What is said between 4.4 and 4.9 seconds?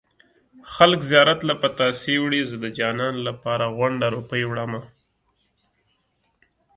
وړمه